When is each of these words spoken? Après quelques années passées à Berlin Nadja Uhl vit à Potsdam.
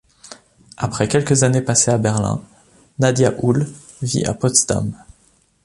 Après 0.77 1.07
quelques 1.07 1.43
années 1.43 1.61
passées 1.61 1.91
à 1.91 1.99
Berlin 1.99 2.41
Nadja 2.97 3.33
Uhl 3.43 3.67
vit 4.01 4.25
à 4.25 4.33
Potsdam. 4.33 4.93